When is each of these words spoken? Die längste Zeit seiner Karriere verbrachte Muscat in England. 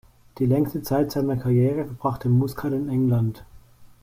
Die 0.39 0.47
längste 0.47 0.81
Zeit 0.81 1.11
seiner 1.11 1.35
Karriere 1.37 1.85
verbrachte 1.85 2.27
Muscat 2.27 2.73
in 2.73 2.89
England. 2.89 3.45